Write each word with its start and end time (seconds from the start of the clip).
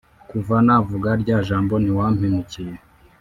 kuva 0.29 0.55
navuga 0.65 1.09
rya 1.21 1.37
jambo 1.47 1.73
ntiwampemukiye 1.79 2.75